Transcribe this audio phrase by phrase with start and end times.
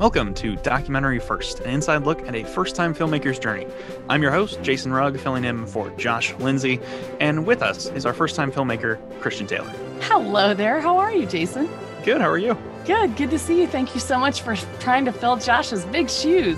[0.00, 3.66] Welcome to Documentary First, an inside look at a first time filmmaker's journey.
[4.08, 6.80] I'm your host, Jason Rugg, filling in for Josh Lindsay,
[7.20, 9.68] and with us is our first time filmmaker, Christian Taylor.
[10.00, 10.80] Hello there.
[10.80, 11.68] How are you, Jason?
[12.02, 12.22] Good.
[12.22, 12.56] How are you?
[12.86, 13.14] Good.
[13.14, 13.66] Good to see you.
[13.66, 16.56] Thank you so much for trying to fill Josh's big shoes.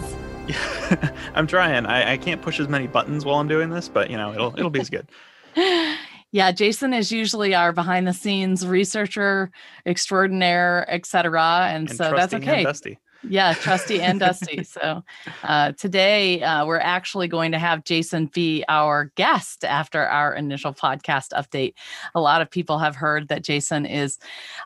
[1.34, 1.84] I'm trying.
[1.84, 4.54] I, I can't push as many buttons while I'm doing this, but you know, it'll
[4.56, 5.08] it'll be as good.
[6.34, 9.50] Yeah, Jason is usually our behind the scenes researcher
[9.84, 11.66] extraordinaire, etc.
[11.68, 12.64] And, And so that's okay.
[13.28, 14.64] Yeah, trusty and dusty.
[14.64, 15.04] So
[15.44, 20.72] uh, today uh, we're actually going to have Jason be our guest after our initial
[20.74, 21.74] podcast update.
[22.14, 24.18] A lot of people have heard that Jason is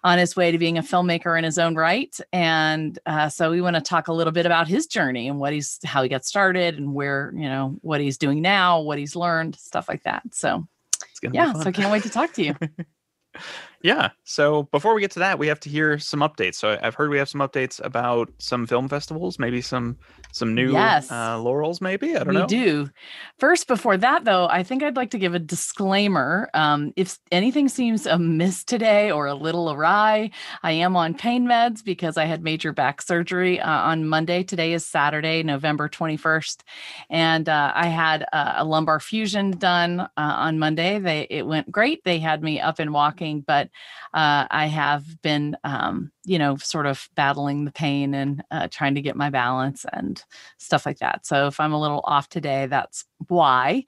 [0.05, 3.61] on his way to being a filmmaker in his own right, and uh, so we
[3.61, 6.25] want to talk a little bit about his journey and what he's, how he got
[6.25, 10.23] started, and where you know what he's doing now, what he's learned, stuff like that.
[10.33, 10.67] So
[11.11, 12.55] It's gonna be yeah, so I can't wait to talk to you.
[13.83, 14.11] Yeah.
[14.25, 16.57] So before we get to that, we have to hear some updates.
[16.57, 19.97] So I've heard we have some updates about some film festivals, maybe some
[20.33, 21.11] some new Yes.
[21.11, 21.81] uh, laurels.
[21.81, 22.41] Maybe I don't we know.
[22.43, 22.91] We do.
[23.39, 26.51] First, before that, though, I think I'd like to give a disclaimer.
[26.55, 30.31] Um, if anything seems amiss today or a little awry,
[30.63, 34.43] I am on pain meds because I had major back surgery uh, on Monday.
[34.43, 36.63] Today is Saturday, November 21st.
[37.11, 40.99] And uh, I had uh, a lumbar fusion done uh, on Monday.
[40.99, 42.05] They It went great.
[42.05, 43.66] They had me up and walking, but
[44.15, 48.97] uh, I have been, um, you know, sort of battling the pain and uh, trying
[48.97, 50.23] to get my balance and
[50.59, 51.25] stuff like that.
[51.25, 53.85] So if I'm a little off today, that's why.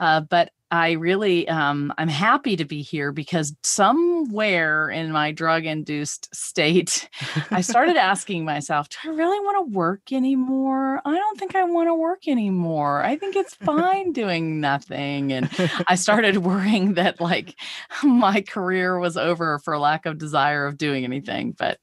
[0.00, 5.64] Uh, but I really, um, I'm happy to be here because somewhere in my drug
[5.64, 7.08] induced state,
[7.52, 11.00] I started asking myself, do I really want to work anymore?
[11.04, 13.04] I don't think I want to work anymore.
[13.04, 15.32] I think it's fine doing nothing.
[15.32, 15.48] And
[15.86, 17.54] I started worrying that like
[18.02, 21.54] my career was over for lack of desire of doing anything.
[21.56, 21.75] But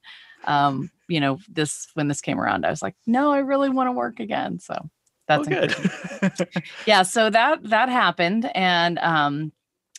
[0.45, 3.87] um, you know, this when this came around, I was like, no, I really want
[3.87, 4.59] to work again.
[4.59, 4.89] So
[5.27, 6.41] that's oh, good.
[6.85, 7.03] yeah.
[7.03, 9.51] So that that happened, and um,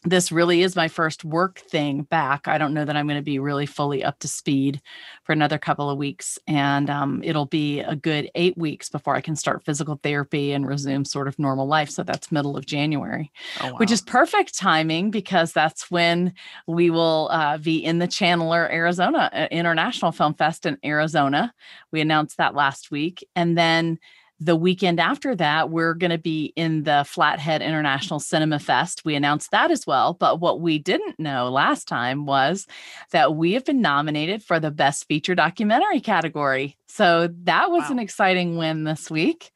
[0.04, 2.46] this really is my first work thing back.
[2.46, 4.82] I don't know that I'm going to be really fully up to speed
[5.24, 9.22] for another couple of weeks, and um, it'll be a good eight weeks before I
[9.22, 11.88] can start physical therapy and resume sort of normal life.
[11.88, 13.78] So that's middle of January Oh, wow.
[13.78, 16.34] which is perfect timing because that's when
[16.66, 21.52] we will uh, be in the Chandler, Arizona uh, International Film Fest in Arizona.
[21.92, 23.26] We announced that last week.
[23.34, 23.98] And then
[24.40, 29.04] the weekend after that, we're going to be in the Flathead International Cinema Fest.
[29.04, 30.12] We announced that as well.
[30.14, 32.66] But what we didn't know last time was
[33.12, 36.76] that we have been nominated for the Best Feature Documentary category.
[36.88, 37.90] So that was Wow.
[37.92, 39.50] an exciting win this week.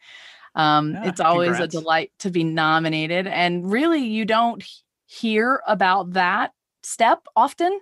[0.55, 1.75] Um, Yeah, it's always congrats.
[1.75, 3.27] a delight to be nominated.
[3.27, 4.65] And really, you don't
[5.07, 6.53] hear about that
[6.83, 7.79] step often.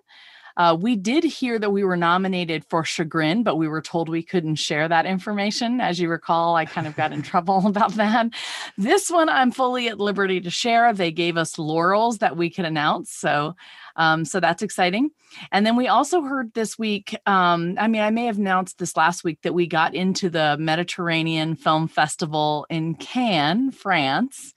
[0.56, 4.22] Uh, we did hear that we were nominated for Chagrin, but we were told we
[4.22, 5.80] couldn't share that information.
[5.80, 8.28] As you recall, I kind of got in trouble about that.
[8.78, 10.92] This one, I'm fully at liberty to share.
[10.92, 13.12] They gave us laurels that we could announce.
[13.12, 13.54] So,
[13.96, 15.10] um, so that's exciting.
[15.50, 18.96] And then we also heard this week, um, I mean, I may have announced this
[18.96, 24.54] last week that we got into the Mediterranean Film Festival in Cannes, France.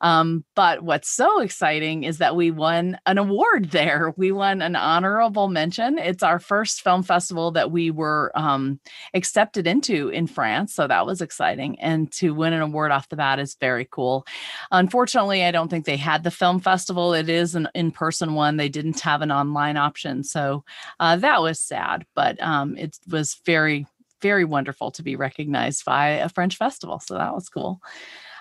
[0.00, 4.14] Um, but what's so exciting is that we won an award there.
[4.16, 5.98] We won an honorable mention.
[5.98, 8.80] It's our first film festival that we were um,
[9.12, 10.74] accepted into in France.
[10.74, 11.78] So that was exciting.
[11.80, 14.26] And to win an award off the bat is very cool.
[14.70, 17.12] Unfortunately, I don't think they had the film festival.
[17.12, 18.56] It is an in person one.
[18.56, 20.24] They didn't have an online option.
[20.24, 20.64] So
[20.98, 23.86] uh, that was sad, but um, it was very,
[24.22, 27.00] very wonderful to be recognized by a French festival.
[27.00, 27.80] So that was cool.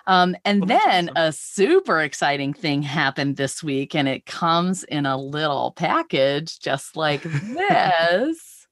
[0.07, 1.23] Um, and Well, then awesome.
[1.23, 6.95] a super exciting thing happened this week, and it comes in a little package just
[6.95, 8.67] like this.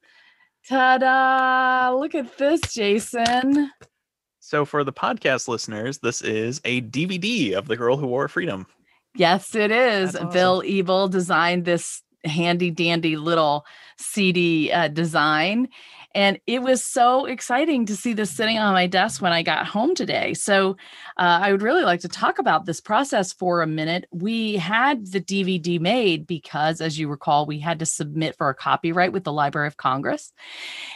[0.67, 1.95] Ta da!
[1.95, 3.71] Look at this, Jason.
[4.39, 8.65] So for the podcast listeners, this is a DVD of The Girl Who Wore Freedom.
[9.17, 10.13] Yes, it is.
[10.13, 13.65] That's Bill Ebel designed this handy dandy little
[13.97, 15.69] CD uh, design.
[16.17, 19.67] And it was so exciting to see this sitting on my desk when I got
[19.67, 20.33] home today.
[20.33, 20.71] So,
[21.17, 24.07] uh, I would really like to talk about this process for a minute.
[24.11, 28.55] We had the DVD made because, as you recall, we had to submit for a
[28.55, 30.33] copyright with the Library of Congress.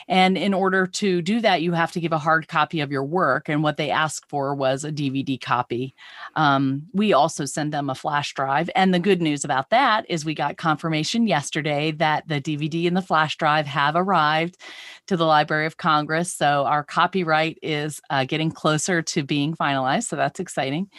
[0.08, 3.06] And in order to do that, you have to give a hard copy of your
[3.06, 3.48] work.
[3.48, 5.94] And what they asked for was a DVD copy.
[6.36, 8.72] Um, we also send them a flash drive.
[8.76, 12.98] And the good news about that is we got confirmation yesterday that the DVD and
[12.98, 14.58] the flash drive have arrived
[15.12, 16.32] to the Library of Congress.
[16.32, 20.06] So our copyright is uh, getting closer to being finalized.
[20.06, 20.90] So that's exciting.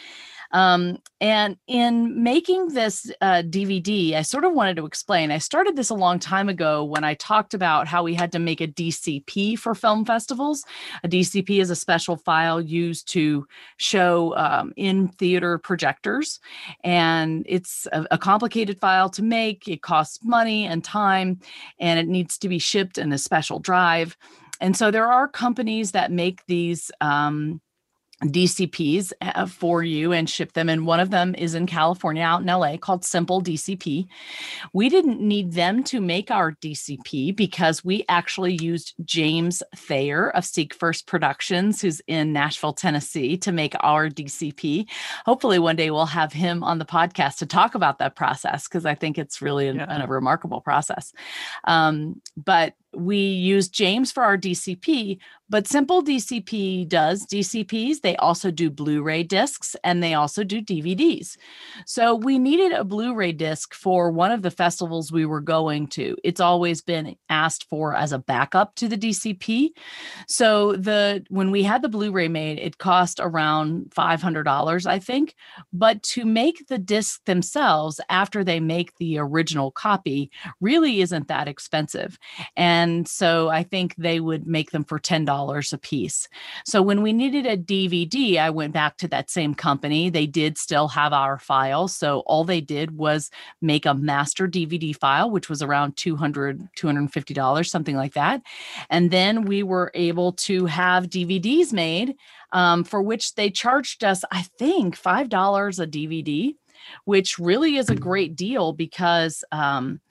[0.53, 5.31] Um, and in making this uh, DVD, I sort of wanted to explain.
[5.31, 8.39] I started this a long time ago when I talked about how we had to
[8.39, 10.63] make a DCP for film festivals.
[11.03, 13.47] A DCP is a special file used to
[13.77, 16.39] show um, in theater projectors,
[16.83, 19.67] and it's a, a complicated file to make.
[19.67, 21.39] It costs money and time,
[21.79, 24.15] and it needs to be shipped in a special drive.
[24.61, 27.59] And so there are companies that make these um,
[28.23, 30.69] DCPs uh, for you and ship them.
[30.69, 34.07] And one of them is in California, out in LA, called Simple DCP.
[34.73, 40.45] We didn't need them to make our DCP because we actually used James Thayer of
[40.45, 44.87] Seek First Productions, who's in Nashville, Tennessee, to make our DCP.
[45.25, 48.85] Hopefully, one day we'll have him on the podcast to talk about that process because
[48.85, 50.01] I think it's really yeah.
[50.01, 51.13] a, a remarkable process.
[51.65, 55.19] Um, but we use James for our DCP,
[55.49, 58.01] but Simple DCP does DCPs.
[58.01, 61.37] They also do Blu ray discs and they also do DVDs.
[61.85, 65.87] So we needed a Blu ray disc for one of the festivals we were going
[65.89, 66.17] to.
[66.23, 69.69] It's always been asked for as a backup to the DCP.
[70.27, 75.35] So the when we had the Blu ray made, it cost around $500, I think.
[75.71, 80.31] But to make the disc themselves after they make the original copy
[80.61, 82.17] really isn't that expensive.
[82.55, 86.27] And and so I think they would make them for $10 a piece.
[86.65, 90.09] So when we needed a DVD, I went back to that same company.
[90.09, 91.87] They did still have our file.
[91.87, 93.31] So all they did was
[93.61, 98.41] make a master DVD file, which was around $200, $250, something like that.
[98.89, 102.15] And then we were able to have DVDs made
[102.51, 106.55] um, for which they charged us, I think, $5 a DVD,
[107.05, 109.45] which really is a great deal because.
[109.53, 110.01] Um,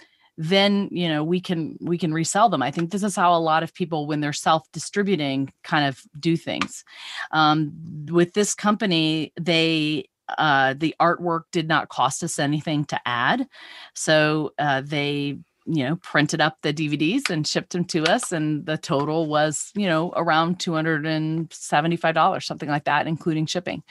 [0.43, 2.63] then you know we can we can resell them.
[2.63, 6.03] I think this is how a lot of people when they're self distributing kind of
[6.19, 6.85] do things.
[7.31, 7.73] Um,
[8.11, 10.09] with this company they
[10.39, 13.47] uh, the artwork did not cost us anything to add.
[13.95, 18.67] So uh, they you know printed up the dvds and shipped them to us and
[18.67, 23.85] the total was you know around $275 something like that including shipping.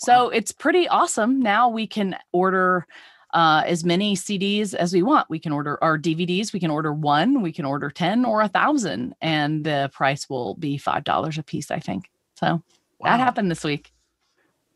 [0.00, 1.40] So it's pretty awesome.
[1.40, 2.88] Now we can order
[3.32, 5.30] uh, as many CDs as we want.
[5.30, 6.52] We can order our DVDs.
[6.52, 7.42] We can order one.
[7.42, 11.42] We can order ten or a thousand, and the price will be five dollars a
[11.42, 11.70] piece.
[11.70, 12.62] I think so.
[12.98, 13.10] Wow.
[13.10, 13.92] That happened this week.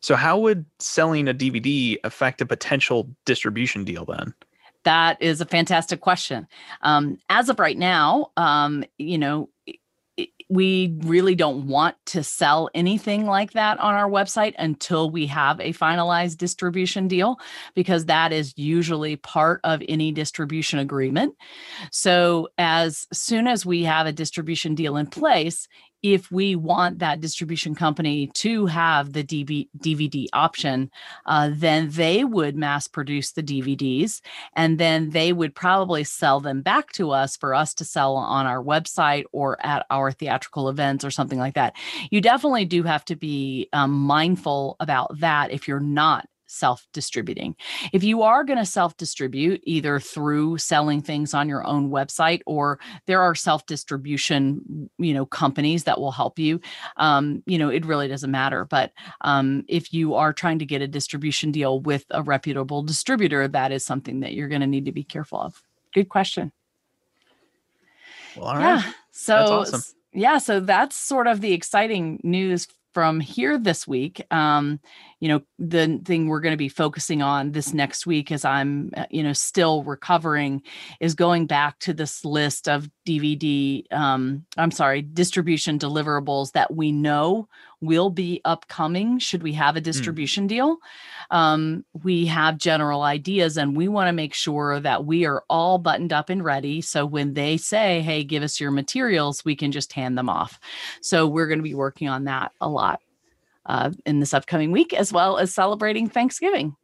[0.01, 4.33] So, how would selling a DVD affect a potential distribution deal then?
[4.83, 6.47] That is a fantastic question.
[6.81, 9.49] Um, as of right now, um, you know,
[10.49, 15.59] we really don't want to sell anything like that on our website until we have
[15.59, 17.37] a finalized distribution deal
[17.75, 21.35] because that is usually part of any distribution agreement.
[21.91, 25.67] So as soon as we have a distribution deal in place,
[26.13, 30.89] if we want that distribution company to have the DVD option,
[31.25, 34.21] uh, then they would mass produce the DVDs
[34.55, 38.45] and then they would probably sell them back to us for us to sell on
[38.45, 41.75] our website or at our theatrical events or something like that.
[42.11, 47.55] You definitely do have to be um, mindful about that if you're not self distributing.
[47.93, 52.41] If you are going to self distribute either through selling things on your own website
[52.45, 56.59] or there are self distribution, you know, companies that will help you,
[56.97, 58.65] um, you know, it really doesn't matter.
[58.65, 58.91] But
[59.21, 63.71] um, if you are trying to get a distribution deal with a reputable distributor, that
[63.71, 65.61] is something that you're going to need to be careful of.
[65.93, 66.51] Good question.
[68.35, 68.75] Well, yeah.
[68.75, 68.93] Right.
[69.11, 69.81] So, awesome.
[70.13, 74.25] yeah, so that's sort of the exciting news from here this week.
[74.31, 74.79] Um,
[75.19, 78.91] you know, the thing we're going to be focusing on this next week as I'm,
[78.95, 80.61] uh, you know, still recovering
[80.99, 86.91] is going back to this list of DVD, um, I'm sorry, distribution deliverables that we
[86.91, 87.47] know
[87.81, 89.83] will be upcoming should we have a hmm.
[89.83, 90.49] distribution mm.
[90.49, 90.77] deal.
[91.29, 95.77] Um, we have general ideas and we want to make sure that we are all
[95.77, 96.81] buttoned up and ready.
[96.81, 100.59] So when they say, hey, give us your materials, we can just hand them off.
[101.01, 103.01] So we're going to be working on that a lot
[103.67, 106.75] uh, in this upcoming week, as well as celebrating Thanksgiving.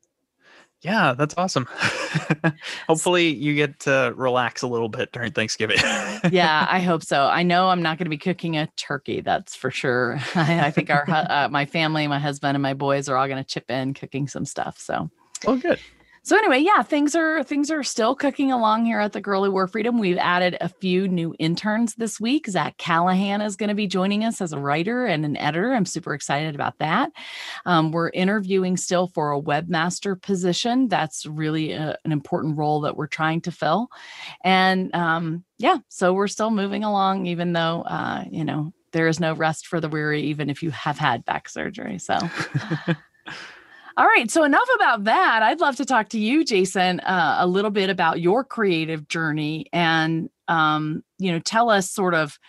[0.82, 1.66] Yeah, that's awesome.
[2.88, 5.78] Hopefully, you get to relax a little bit during Thanksgiving.
[6.30, 7.24] yeah, I hope so.
[7.24, 9.22] I know I'm not going to be cooking a turkey.
[9.22, 10.20] That's for sure.
[10.36, 13.42] I, I think our uh, my family, my husband, and my boys are all going
[13.42, 14.78] to chip in cooking some stuff.
[14.78, 15.10] So,
[15.48, 15.80] oh, good
[16.24, 19.52] so anyway yeah things are things are still cooking along here at the girl who
[19.52, 20.00] wore freedom.
[20.00, 22.48] We've added a few new interns this week.
[22.48, 25.74] Zach callahan is going to be joining us as a writer and an editor.
[25.74, 27.12] I'm super excited about that.
[27.66, 30.88] Um, we're interviewing still for a webmaster position.
[30.88, 33.90] That's really a, an important role that we're trying to fill.
[34.44, 39.20] And um, yeah so we're still moving along even though uh, you know there is
[39.20, 42.18] no rest for the weary even if you have had back surgery so
[43.96, 44.30] All right.
[44.32, 45.44] So enough about that.
[45.44, 49.68] I'd love to talk to you, Jason, uh, a little bit about your creative journey
[49.72, 52.40] and, um, you know, tell us sort of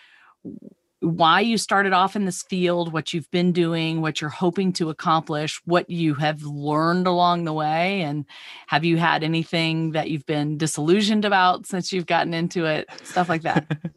[1.01, 4.89] why you started off in this field, what you've been doing, what you're hoping to
[4.89, 8.25] accomplish, what you have learned along the way, and
[8.67, 13.29] have you had anything that you've been disillusioned about since you've gotten into it, stuff
[13.29, 13.67] like that.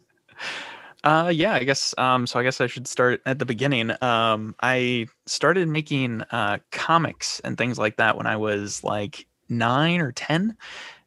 [1.04, 1.94] Uh, yeah, I guess.
[1.96, 3.92] Um, so I guess I should start at the beginning.
[4.02, 10.00] Um, I started making uh, comics and things like that when I was like nine
[10.00, 10.56] or ten,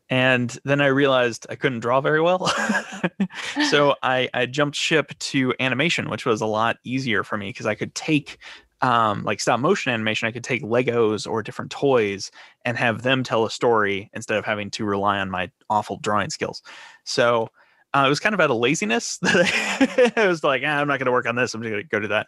[0.10, 2.52] and then I realized I couldn't draw very well.
[3.70, 7.66] so I, I jumped ship to animation, which was a lot easier for me because
[7.66, 8.38] I could take
[8.82, 12.32] um, like stop motion animation, I could take Legos or different toys
[12.66, 16.30] and have them tell a story instead of having to rely on my awful drawing
[16.32, 16.64] skills.
[17.06, 17.50] So
[17.94, 21.00] uh, it was kind of out of laziness that I, was like, ah, I'm not
[21.00, 21.54] going to work on this.
[21.54, 22.28] I'm going to go do that.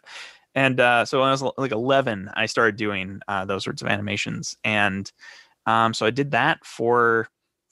[0.54, 3.88] And uh, so when I was like 11, I started doing uh, those sorts of
[3.88, 4.56] animations.
[4.62, 5.10] And
[5.66, 7.28] um, so I did that for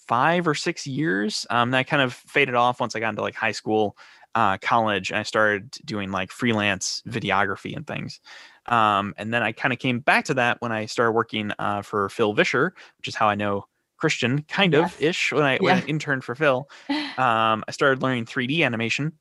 [0.08, 1.46] five or six years.
[1.50, 3.96] Um, that kind of faded off once I got into like high school,
[4.34, 8.20] uh, college, and I started doing like freelance videography and things.
[8.66, 11.82] Um, and then I kind of came back to that when I started working uh,
[11.82, 13.66] for Phil Vischer, which is how I know
[14.02, 15.59] Christian, kind of ish, when I, yeah.
[15.61, 16.68] when I interned for Phil.
[17.12, 19.12] Um, I started learning 3D animation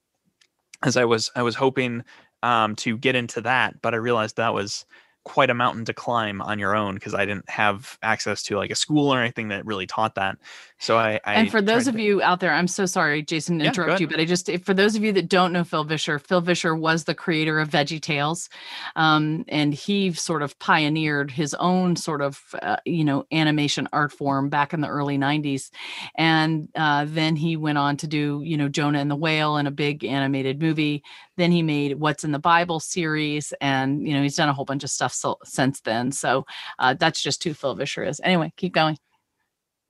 [0.81, 2.05] as I was I was hoping
[2.41, 4.85] um, to get into that, but I realized that was
[5.23, 8.71] quite a mountain to climb on your own because I didn't have access to like
[8.71, 10.37] a school or anything that really taught that.
[10.81, 12.01] So I, I and for those of to...
[12.01, 14.73] you out there, I'm so sorry, Jason, to yeah, interrupt you, but I just for
[14.73, 18.01] those of you that don't know Phil Vischer, Phil Vischer was the creator of Veggie
[18.01, 18.49] Tales,
[18.95, 24.11] um, and he sort of pioneered his own sort of uh, you know animation art
[24.11, 25.69] form back in the early '90s,
[26.15, 29.67] and uh, then he went on to do you know Jonah and the Whale and
[29.67, 31.03] a big animated movie.
[31.37, 34.65] Then he made What's in the Bible series, and you know he's done a whole
[34.65, 36.11] bunch of stuff so, since then.
[36.11, 36.45] So
[36.79, 38.19] uh, that's just who Phil Vischer is.
[38.23, 38.97] Anyway, keep going.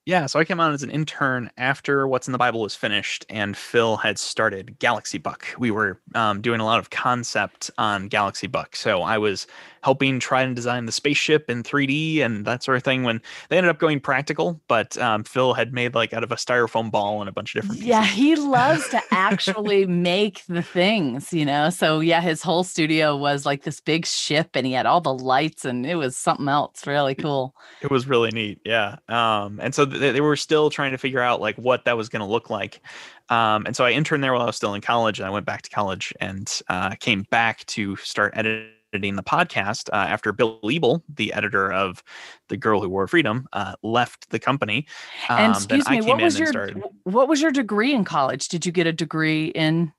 [0.04, 3.24] Yeah, so I came on as an intern after What's in the Bible was finished,
[3.28, 5.46] and Phil had started Galaxy Buck.
[5.58, 9.46] We were um, doing a lot of concept on Galaxy Buck, so I was
[9.82, 13.02] helping try and design the spaceship in 3D and that sort of thing.
[13.02, 16.36] When they ended up going practical, but um, Phil had made like out of a
[16.36, 17.80] styrofoam ball and a bunch of different.
[17.80, 17.88] Pieces.
[17.88, 21.70] Yeah, he loves to actually make the things, you know.
[21.70, 25.14] So yeah, his whole studio was like this big ship, and he had all the
[25.14, 27.54] lights, and it was something else really cool.
[27.82, 28.96] It was really neat, yeah.
[29.08, 32.08] Um, and so they, they were still trying to figure out like what that was
[32.08, 32.80] going to look like.
[33.28, 35.46] Um, and so I interned there while I was still in college, and I went
[35.46, 40.32] back to college and uh, came back to start editing editing the podcast uh, after
[40.32, 42.02] Bill Ebel, the editor of
[42.48, 44.86] The Girl Who Wore Freedom, uh, left the company.
[45.28, 46.82] Um, and excuse me, what was your started...
[47.04, 48.48] what was your degree in college?
[48.48, 49.92] Did you get a degree in?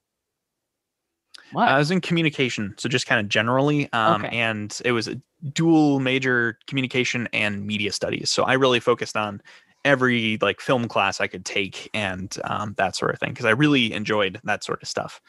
[1.52, 1.68] What?
[1.68, 4.36] I was in communication, so just kind of generally, um, okay.
[4.36, 5.22] and it was a
[5.54, 8.32] dual major communication and media studies.
[8.32, 9.42] So I really focused on
[9.86, 13.52] every like film class I could take and um, that sort of thing because I
[13.52, 15.22] really enjoyed that sort of stuff.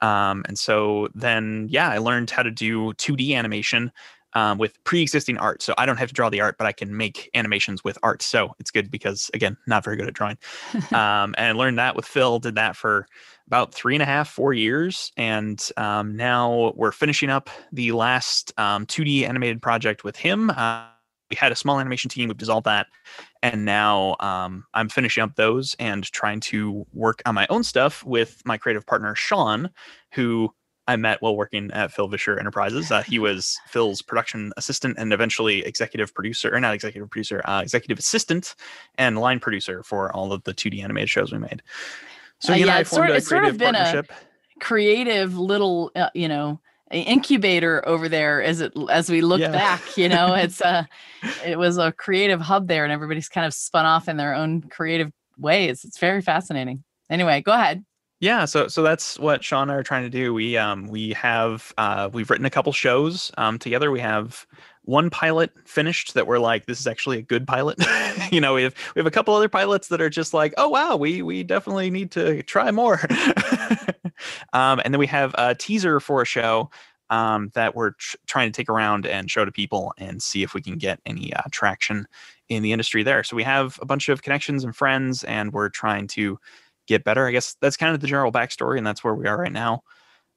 [0.00, 3.92] Um, and so then, yeah, I learned how to do 2D animation
[4.34, 5.62] um, with pre-existing art.
[5.62, 8.22] So I don't have to draw the art, but I can make animations with art.
[8.22, 10.38] So it's good because again, not very good at drawing.
[10.92, 12.38] um, and I learned that with Phil.
[12.38, 13.06] Did that for
[13.46, 18.52] about three and a half, four years, and um, now we're finishing up the last
[18.56, 20.50] 2D um, animated project with him.
[20.50, 20.84] Uh,
[21.30, 22.28] we had a small animation team.
[22.28, 22.86] We've dissolved that,
[23.42, 28.04] and now um, I'm finishing up those and trying to work on my own stuff
[28.04, 29.70] with my creative partner Sean,
[30.12, 30.52] who
[30.88, 32.90] I met while working at Phil Vischer Enterprises.
[32.90, 37.60] Uh, he was Phil's production assistant and eventually executive producer, or not executive producer, uh,
[37.60, 38.54] executive assistant
[38.96, 41.62] and line producer for all of the 2D animated shows we made.
[42.40, 44.26] So uh, yeah, it's sort, it's sort of been a creative partnership.
[44.60, 46.58] Creative little, uh, you know,
[46.90, 49.50] incubator over there as it as we look yeah.
[49.50, 50.88] back you know it's a
[51.44, 54.62] it was a creative hub there and everybody's kind of spun off in their own
[54.62, 55.84] creative ways.
[55.84, 56.84] It's very fascinating.
[57.10, 57.84] Anyway go ahead.
[58.20, 60.32] Yeah so so that's what sean and i are trying to do.
[60.32, 63.90] We um we have uh we've written a couple shows um together.
[63.90, 64.46] We have
[64.88, 67.78] one pilot finished that we're like this is actually a good pilot
[68.32, 70.68] you know we have we have a couple other pilots that are just like oh
[70.68, 73.00] wow we we definitely need to try more
[74.54, 76.70] um, and then we have a teaser for a show
[77.10, 80.54] um, that we're tr- trying to take around and show to people and see if
[80.54, 82.06] we can get any uh, traction
[82.48, 83.22] in the industry there.
[83.24, 86.38] So we have a bunch of connections and friends, and we're trying to
[86.86, 87.26] get better.
[87.26, 89.82] I guess that's kind of the general backstory, and that's where we are right now.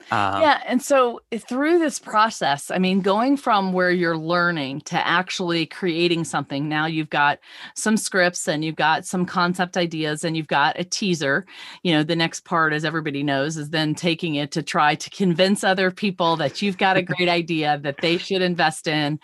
[0.09, 0.61] Um, yeah.
[0.65, 5.65] And so eh, through this process, I mean, going from where you're learning to actually
[5.65, 7.39] creating something, now you've got
[7.75, 11.45] some scripts and you've got some concept ideas and you've got a teaser.
[11.83, 15.09] You know, the next part, as everybody knows, is then taking it to try to
[15.09, 19.19] convince other people that you've got a great idea that they should invest in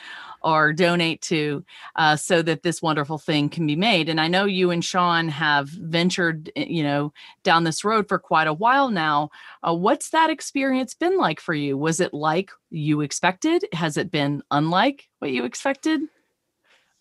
[0.47, 1.65] or donate to
[1.97, 4.07] uh, so that this wonderful thing can be made.
[4.07, 7.11] And I know you and Sean have ventured, eh, you know,
[7.43, 9.29] down this road for quite a while now.
[9.61, 11.77] Uh, what's that experience been like for you?
[11.77, 13.65] Was it like you expected?
[13.73, 15.99] Has it been unlike what you expected?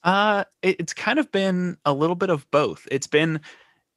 [0.03, 2.89] Uh, it, it's kind of been a little bit of both.
[2.91, 3.41] It's been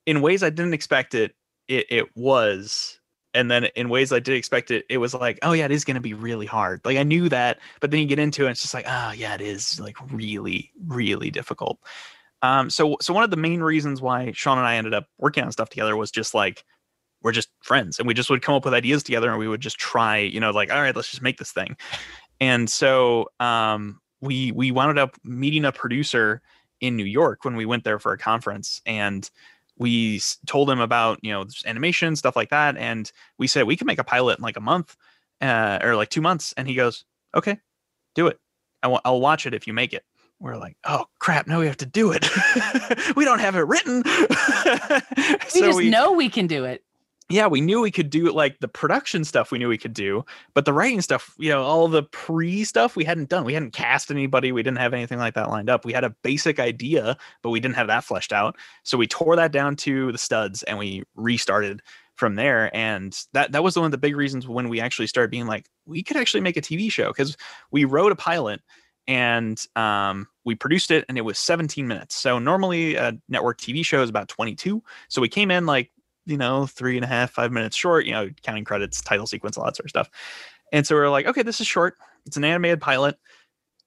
[0.06, 1.34] in ways I didn't expect it.
[1.68, 2.99] It, it was
[3.34, 5.86] and then in ways I did expect it, it was like, oh yeah, it is
[5.86, 6.82] going to be really hard.
[6.84, 9.36] Like I knew that, but then you get into it, it's just like, oh yeah,
[9.36, 11.80] it is like really, really difficult.
[12.42, 15.44] Um, so so one of the main reasons why Sean and I ended up working
[15.44, 16.64] on stuff together was just like
[17.22, 19.62] we're just friends, and we just would come up with ideas together, and we would
[19.62, 21.76] just try, you know, like all right, let's just make this thing.
[22.40, 26.42] And so um, we we wound up meeting a producer
[26.80, 29.30] in New York when we went there for a conference, and
[29.80, 33.88] we told him about you know animation stuff like that and we said we can
[33.88, 34.96] make a pilot in like a month
[35.42, 37.06] uh, or like two months and he goes
[37.36, 37.60] okay
[38.16, 38.40] do it.
[38.84, 40.04] I w- i'll watch it if you make it.
[40.40, 42.28] We're like oh crap now we have to do it.
[43.16, 44.04] We don't have it written.
[45.54, 46.84] We so just we, know we can do it
[47.30, 50.26] yeah, we knew we could do like the production stuff we knew we could do,
[50.56, 53.46] but the writing stuff, you know, all the pre stuff we hadn't done.
[53.46, 55.86] We hadn't cast anybody, we didn't have anything like that lined up.
[55.86, 58.58] We had a basic idea, but we didn't have that fleshed out.
[58.84, 61.84] So we tore that down to the studs and we restarted
[62.16, 62.76] from there.
[62.76, 65.68] And that that was one of the big reasons when we actually started being like,
[65.86, 67.38] we could actually make a TV show because
[67.70, 68.60] we wrote a pilot
[69.08, 72.16] and um, we produced it and it was 17 minutes.
[72.16, 74.84] So normally a network TV show is about 22.
[75.10, 75.92] So we came in like
[76.30, 79.58] you know, three and a half, five minutes short, you know, counting credits, title sequence,
[79.58, 80.10] all that sort of stuff.
[80.72, 81.98] And so we are like, okay, this is short.
[82.26, 83.18] It's an animated pilot.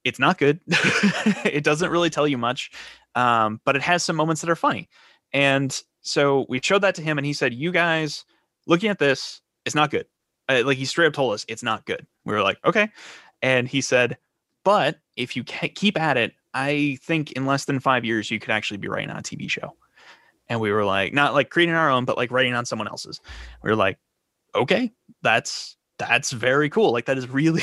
[0.04, 0.60] It's not good.
[0.66, 2.72] it doesn't really tell you much,
[3.14, 4.88] um, but it has some moments that are funny.
[5.32, 8.24] And so we showed that to him, and he said, "You guys,
[8.66, 10.06] looking at this, it's not good."
[10.48, 12.90] Uh, like he straight up told us, "It's not good." We were like, "Okay,"
[13.40, 14.18] and he said,
[14.64, 18.50] "But if you keep at it, I think in less than five years, you could
[18.50, 19.74] actually be writing on a TV show."
[20.52, 23.20] And we were like not like creating our own but like writing on someone else's.
[23.62, 23.98] We were like
[24.54, 24.92] okay
[25.22, 26.92] that's that's very cool.
[26.92, 27.62] Like that is really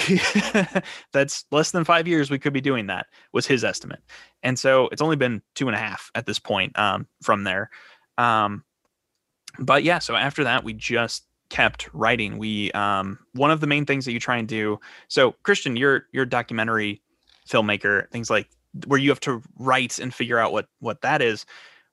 [1.13, 3.99] that's less than five years we could be doing that was his estimate.
[4.43, 7.69] And so it's only been two and a half at this point um, from there.
[8.17, 8.63] Um,
[9.59, 12.37] but yeah so after that we just kept writing.
[12.37, 16.05] We um, one of the main things that you try and do so christian you're
[16.11, 17.01] you're documentary
[17.47, 18.49] filmmaker things like
[18.85, 21.45] where you have to write and figure out what what that is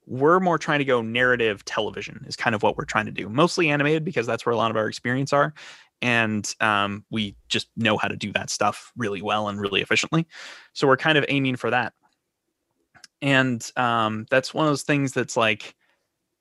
[0.07, 3.29] we're more trying to go narrative television is kind of what we're trying to do
[3.29, 5.53] mostly animated because that's where a lot of our experience are.
[6.03, 10.27] And um, we just know how to do that stuff really well and really efficiently.
[10.75, 11.95] So we're kind of aiming for that.
[13.23, 15.75] And um, that's one of those things that's like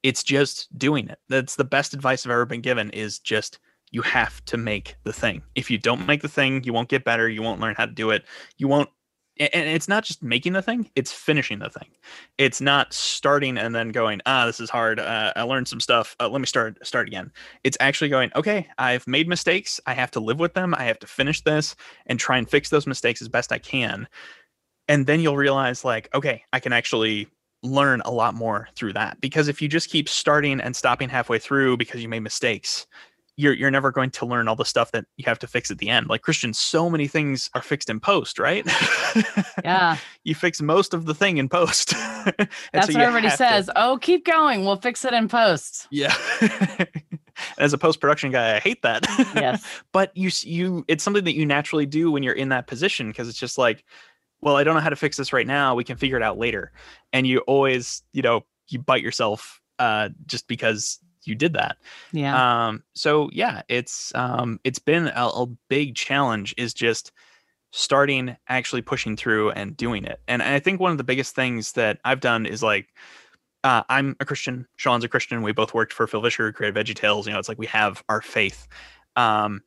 [0.03, 1.17] it's just doing it.
[1.29, 3.59] That's the best advice i've ever been given is just
[3.91, 5.41] you have to make the thing.
[5.55, 7.29] If you don't make the thing you won't get better.
[7.29, 8.25] You won't learn how to do it.
[8.57, 8.89] You won't
[9.37, 11.89] and it's not just making the thing it's finishing the thing.
[12.37, 16.15] It's not starting and then going ah this is hard uh, i learned some stuff
[16.19, 17.31] uh, let me start start again.
[17.63, 20.99] It's actually going okay i've made mistakes i have to live with them i have
[20.99, 24.07] to finish this and try and fix those mistakes as best i can.
[24.87, 27.27] And then you'll realize like okay i can actually
[27.63, 29.19] learn a lot more through that.
[29.21, 32.85] Because if you just keep starting and stopping halfway through because you made mistakes
[33.37, 35.77] you're you're never going to learn all the stuff that you have to fix at
[35.77, 36.07] the end.
[36.07, 38.67] Like Christian, so many things are fixed in post, right?
[39.63, 39.97] Yeah.
[40.23, 41.91] you fix most of the thing in post.
[41.93, 43.67] That's so what everybody says.
[43.67, 43.73] To...
[43.75, 44.63] Oh, keep going.
[44.63, 45.87] We'll fix it in post.
[45.89, 46.13] Yeah.
[47.57, 49.05] As a post production guy, I hate that.
[49.33, 49.65] Yes.
[49.91, 53.27] but you you it's something that you naturally do when you're in that position because
[53.27, 53.83] it's just like,
[54.41, 55.73] well, I don't know how to fix this right now.
[55.73, 56.71] We can figure it out later.
[57.11, 61.77] And you always, you know, you bite yourself uh, just because you did that.
[62.11, 62.67] Yeah.
[62.67, 67.11] Um, so yeah, it's um, it's been a, a big challenge is just
[67.71, 70.21] starting actually pushing through and doing it.
[70.27, 72.93] And I think one of the biggest things that I've done is like
[73.65, 75.41] uh, I'm a Christian, Sean's a Christian.
[75.41, 77.25] We both worked for Phil Vischer, created Veggie Tales.
[77.25, 78.67] You know, it's like we have our faith.
[79.15, 79.63] Um,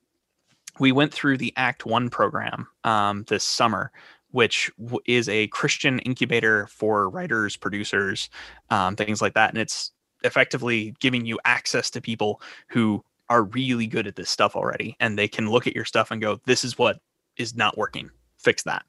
[0.79, 3.91] we went through the Act One program um, this summer,
[4.31, 8.31] which w- is a Christian incubator for writers, producers,
[8.71, 9.51] um, things like that.
[9.51, 9.91] And it's
[10.25, 15.19] effectively giving you access to people who are really good at this stuff already and
[15.19, 17.01] they can look at your stuff and go this is what
[17.37, 18.11] is not working.
[18.39, 18.85] Fix that.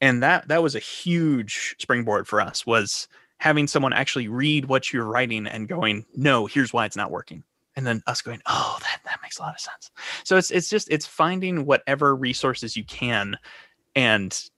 [0.00, 4.92] And that that was a huge springboard for us was having someone actually read what
[4.92, 7.44] you're writing and going no here's why it's not working.
[7.76, 9.90] And then us going oh that that makes a lot of sense.
[10.24, 13.38] So it's it's just it's finding whatever resources you can
[13.94, 14.48] and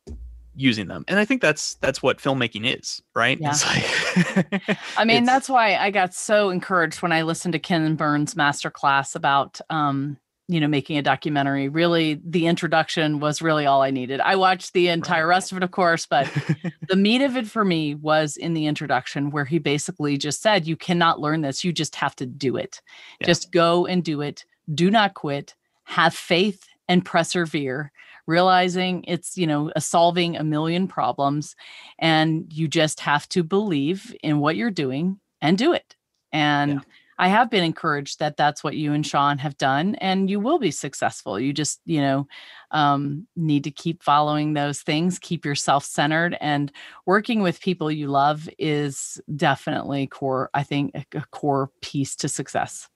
[0.60, 3.54] using them and i think that's that's what filmmaking is right yeah.
[3.66, 8.34] Like, i mean that's why i got so encouraged when i listened to ken burns
[8.34, 10.18] masterclass about um
[10.50, 11.68] you know, making a documentary.
[11.68, 14.18] Really, the introduction was really all I needed.
[14.18, 15.36] I watched the entire right.
[15.36, 16.28] rest of it, of course, but
[16.88, 20.66] the meat of it for me was in the introduction where he basically just said,
[20.66, 21.62] You cannot learn this.
[21.62, 22.82] You just have to do it.
[23.20, 23.28] Yeah.
[23.28, 24.44] Just go and do it.
[24.74, 25.54] Do not quit.
[25.84, 27.92] Have faith and persevere
[28.30, 31.56] realizing it's you know a solving a million problems
[31.98, 35.96] and you just have to believe in what you're doing and do it
[36.32, 36.80] and yeah.
[37.20, 40.58] I have been encouraged that that's what you and Sean have done, and you will
[40.58, 41.38] be successful.
[41.38, 42.26] You just, you know,
[42.70, 46.72] um, need to keep following those things, keep yourself centered, and
[47.04, 50.48] working with people you love is definitely core.
[50.54, 52.88] I think a core piece to success.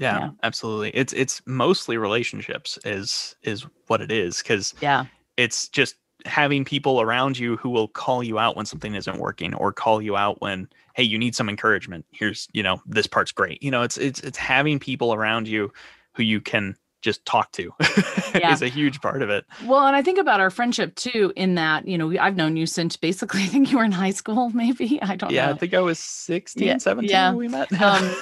[0.00, 0.90] Yeah, yeah, absolutely.
[0.90, 5.04] It's it's mostly relationships is is what it is because yeah,
[5.36, 9.54] it's just having people around you who will call you out when something isn't working
[9.54, 12.04] or call you out when hey you need some encouragement.
[12.10, 13.62] Here's you know this part's great.
[13.62, 15.72] You know it's it's it's having people around you
[16.14, 17.72] who you can just talk to
[18.34, 18.52] yeah.
[18.52, 19.44] is a huge part of it.
[19.64, 22.66] Well, and I think about our friendship too, in that, you know, I've known you
[22.66, 25.00] since basically, I think you were in high school, maybe.
[25.02, 25.48] I don't yeah, know.
[25.48, 27.28] Yeah, I think I was 16, yeah, 17 yeah.
[27.30, 27.72] when we met.
[27.80, 28.14] um,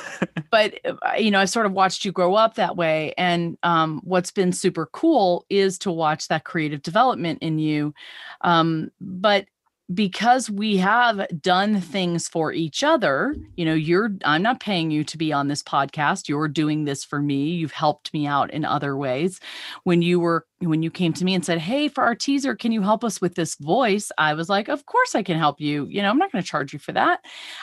[0.50, 3.14] but, uh, you know, I've sort of watched you grow up that way.
[3.18, 7.94] And um, what's been super cool is to watch that creative development in you.
[8.42, 9.46] Um, but
[9.92, 15.03] because we have done things for each other you know you're i'm not paying you
[15.05, 16.29] to be on this podcast.
[16.29, 17.48] You're doing this for me.
[17.51, 19.40] You've helped me out in other ways.
[19.85, 22.73] When you were when you came to me and said hey for our teaser can
[22.73, 25.87] you help us with this voice i was like of course i can help you
[25.87, 27.21] you know i'm not going to charge you for that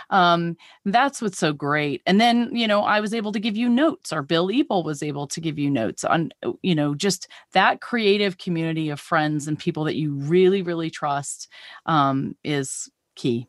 [0.09, 0.55] um,
[0.85, 4.13] that's what's so great and then you know i was able to give you notes
[4.13, 6.31] or bill ebel was able to give you notes on
[6.61, 11.49] you know just that creative community of friends and people that you really really trust
[11.85, 13.47] um, is key.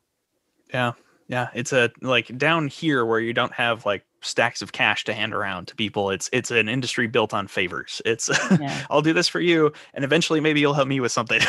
[0.72, 0.92] Yeah.
[1.28, 1.48] Yeah.
[1.54, 5.32] It's a like down here where you don't have like stacks of cash to hand
[5.34, 6.10] around to people.
[6.10, 8.02] It's it's an industry built on favors.
[8.04, 8.28] It's
[8.60, 8.84] yeah.
[8.90, 11.40] I'll do this for you, and eventually maybe you'll help me with something.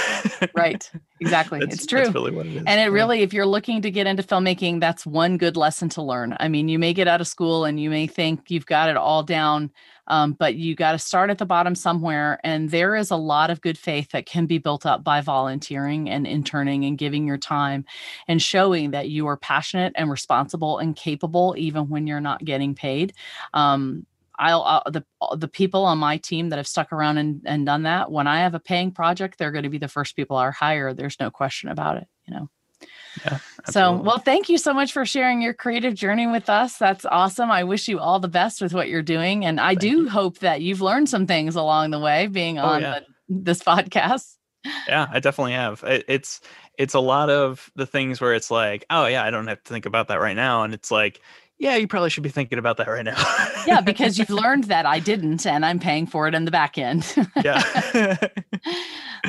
[0.55, 0.89] right.
[1.19, 1.59] Exactly.
[1.61, 2.09] it's true.
[2.11, 2.63] really what it is.
[2.67, 6.01] And it really, if you're looking to get into filmmaking, that's one good lesson to
[6.01, 6.35] learn.
[6.39, 8.97] I mean, you may get out of school and you may think you've got it
[8.97, 9.71] all down
[10.07, 12.39] um, but you got to start at the bottom somewhere.
[12.43, 16.09] And there is a lot of good faith that can be built up by volunteering
[16.09, 17.85] and interning and giving your time
[18.27, 22.73] and showing that you are passionate and responsible and capable, even when you're not getting
[22.73, 23.13] paid.
[23.53, 24.05] Um,
[24.39, 25.03] I'll, I'll, the
[25.35, 28.11] the people on my team that have stuck around and, and done that.
[28.11, 30.93] When I have a paying project, they're going to be the first people I hire.
[30.93, 32.07] There's no question about it.
[32.27, 32.49] You know.
[33.25, 33.39] Yeah.
[33.69, 36.77] So, well, thank you so much for sharing your creative journey with us.
[36.77, 37.51] That's awesome.
[37.51, 39.45] I wish you all the best with what you're doing.
[39.45, 40.09] And I thank do you.
[40.09, 42.99] hope that you've learned some things along the way being oh, on yeah.
[43.27, 44.35] the, this podcast.
[44.87, 45.83] Yeah, I definitely have.
[45.83, 46.41] It, it's
[46.77, 49.73] it's a lot of the things where it's like, oh yeah, I don't have to
[49.73, 51.21] think about that right now, and it's like,
[51.59, 53.17] yeah, you probably should be thinking about that right now.
[53.65, 56.77] yeah, because you've learned that I didn't, and I'm paying for it in the back
[56.77, 57.15] end.
[57.43, 57.63] yeah.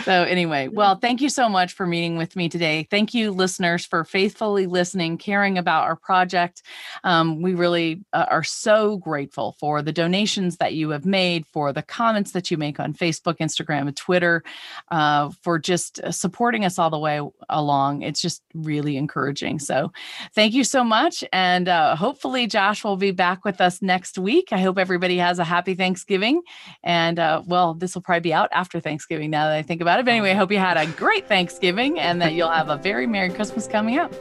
[0.04, 2.86] so, anyway, well, thank you so much for meeting with me today.
[2.90, 6.62] Thank you, listeners, for faithfully listening, caring about our project.
[7.02, 11.72] Um, we really uh, are so grateful for the donations that you have made, for
[11.72, 14.42] the comments that you make on Facebook, Instagram, and Twitter,
[14.90, 18.02] uh, for just supporting us all the way along.
[18.02, 19.60] It's just really encouraging.
[19.60, 19.92] So,
[20.34, 24.18] thank you so much, and uh, hope hopefully Josh will be back with us next
[24.18, 24.48] week.
[24.50, 26.42] I hope everybody has a happy Thanksgiving.
[26.82, 30.00] And uh, well, this will probably be out after Thanksgiving now that I think about
[30.00, 30.04] it.
[30.04, 33.06] But anyway, I hope you had a great Thanksgiving and that you'll have a very
[33.06, 34.12] Merry Christmas coming up.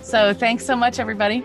[0.00, 1.44] So thanks so much, everybody.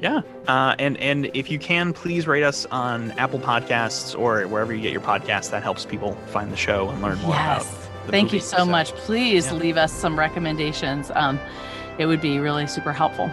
[0.00, 0.22] Yeah.
[0.48, 4.82] Uh, and and if you can, please rate us on Apple Podcasts or wherever you
[4.82, 5.50] get your podcasts.
[5.50, 7.62] That helps people find the show and learn more yes.
[7.62, 8.10] about.
[8.10, 8.38] Thank movie.
[8.38, 8.90] you so, so, much.
[8.94, 9.52] Please yeah.
[9.52, 11.12] leave us some recommendations.
[11.14, 11.38] Um,
[11.96, 13.30] it would be really super helpful.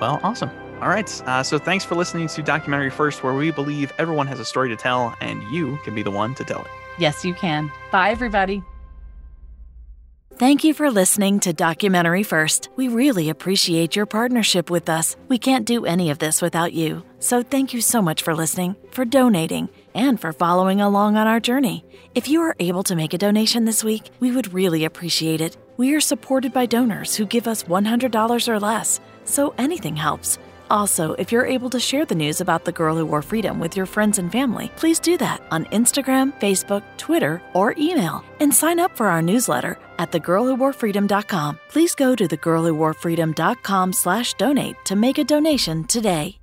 [0.00, 0.50] Well, awesome.
[0.80, 1.22] All right.
[1.26, 4.68] Uh, so thanks for listening to Documentary First, where we believe everyone has a story
[4.68, 6.70] to tell and you can be the one to tell it.
[6.98, 7.70] Yes, you can.
[7.90, 8.62] Bye, everybody.
[10.38, 12.68] Thank you for listening to Documentary First.
[12.76, 15.16] We really appreciate your partnership with us.
[15.28, 17.04] We can't do any of this without you.
[17.20, 21.40] So thank you so much for listening, for donating, and for following along on our
[21.40, 21.86] journey.
[22.14, 25.56] If you are able to make a donation this week, we would really appreciate it.
[25.78, 30.38] We are supported by donors who give us $100 or less, so anything helps.
[30.70, 33.76] Also, if you're able to share the news about the Girl Who Wore Freedom with
[33.76, 38.24] your friends and family, please do that on Instagram, Facebook, Twitter, or email.
[38.40, 41.58] And sign up for our newsletter at thegirlwhoworefreedom.com.
[41.68, 46.38] Please go to thegirlwhoworefreedom.com slash donate to make a donation today.